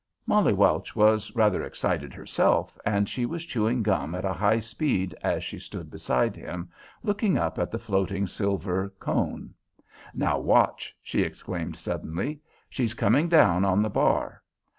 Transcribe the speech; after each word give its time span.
Molly 0.25 0.51
Welch 0.51 0.95
was 0.95 1.31
rather 1.35 1.63
excited 1.63 2.11
herself, 2.11 2.75
and 2.83 3.07
she 3.07 3.27
was 3.27 3.45
chewing 3.45 3.83
gum 3.83 4.15
at 4.15 4.25
a 4.25 4.33
high 4.33 4.57
speed 4.57 5.13
as 5.21 5.43
she 5.43 5.59
stood 5.59 5.91
beside 5.91 6.35
him, 6.35 6.71
looking 7.03 7.37
up 7.37 7.59
at 7.59 7.69
the 7.69 7.77
floating 7.77 8.25
silver 8.25 8.89
cone. 8.97 9.53
"Now 10.11 10.39
watch," 10.39 10.97
she 11.03 11.21
exclaimed 11.21 11.75
suddenly. 11.75 12.41
"She's 12.67 12.95
coming 12.95 13.29
down 13.29 13.63
on 13.63 13.83
the 13.83 13.91
bar. 13.91 14.41